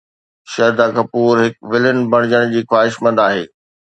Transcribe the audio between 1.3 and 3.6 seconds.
هڪ ولن بڻجڻ جي خواهشمند آهي